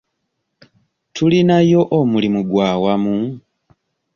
Tulinayo 1.15 1.81
omulimu 1.99 2.41
gw'awamu? 2.49 3.15